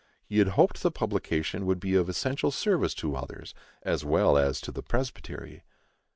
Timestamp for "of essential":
1.93-2.49